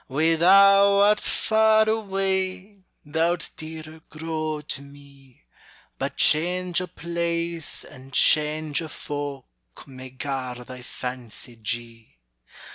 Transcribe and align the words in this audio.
Whea 0.09 0.33
thou 0.33 1.01
art 1.01 1.19
far 1.19 1.87
awa', 1.87 2.77
Thou'lt 3.05 3.51
dearer 3.55 4.01
grow 4.09 4.61
to 4.61 4.81
me; 4.81 5.43
But 5.99 6.17
change 6.17 6.81
o' 6.81 6.87
place 6.87 7.83
and 7.83 8.11
change 8.11 8.81
o' 8.81 8.87
folk 8.87 9.47
May 9.85 10.09
gar 10.09 10.55
thy 10.65 10.81
fancy 10.81 11.55
jee. 11.61 12.17